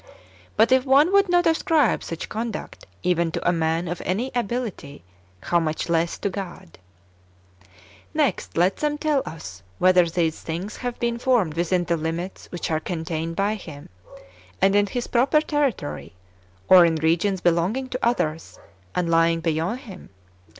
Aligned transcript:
But 0.57 0.71
if 0.71 0.83
one 0.83 1.13
would 1.13 1.29
not 1.29 1.45
ascribe 1.45 2.03
such 2.03 2.27
conduct 2.27 2.87
even 3.03 3.31
to 3.33 3.47
a 3.47 3.51
man 3.53 3.87
of 3.87 4.01
any 4.03 4.31
ability, 4.33 5.03
how 5.41 5.59
much 5.59 5.89
less 5.89 6.17
to 6.17 6.29
God! 6.31 6.79
2. 7.63 7.67
Next 8.15 8.57
let 8.57 8.77
them 8.77 8.97
tell 8.97 9.21
us 9.27 9.61
whether 9.77 10.09
these 10.09 10.41
things 10.41 10.77
have 10.77 10.97
been 10.99 11.19
formed 11.19 11.53
within 11.53 11.83
the 11.83 11.97
limits 11.97 12.47
which 12.51 12.71
are 12.71 12.79
contained 12.79 13.35
by 13.35 13.53
Him, 13.53 13.89
and 14.59 14.75
in 14.75 14.87
His 14.87 15.05
proper 15.05 15.39
territory, 15.39 16.15
or 16.67 16.83
in 16.83 16.95
regions 16.95 17.39
belonging 17.39 17.87
to 17.89 17.99
others, 18.01 18.57
and 18.95 19.07
lying 19.07 19.39
beyond 19.39 19.81
Him 19.81 20.09